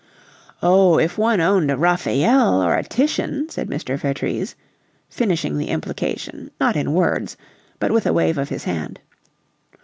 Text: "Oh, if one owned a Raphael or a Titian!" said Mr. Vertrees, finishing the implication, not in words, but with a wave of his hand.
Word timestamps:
"Oh, 0.63 0.97
if 0.97 1.15
one 1.19 1.39
owned 1.39 1.69
a 1.69 1.77
Raphael 1.77 2.63
or 2.63 2.73
a 2.75 2.83
Titian!" 2.83 3.49
said 3.49 3.69
Mr. 3.69 3.99
Vertrees, 3.99 4.55
finishing 5.11 5.59
the 5.59 5.67
implication, 5.69 6.49
not 6.59 6.75
in 6.75 6.93
words, 6.93 7.37
but 7.77 7.91
with 7.91 8.07
a 8.07 8.13
wave 8.13 8.39
of 8.39 8.49
his 8.49 8.63
hand. 8.63 8.99